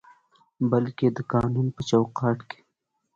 بلکې 0.69 1.07
د 1.15 1.19
قانون 1.31 1.67
په 1.75 1.81
چوکاټ 1.89 2.39
کې 2.49 2.59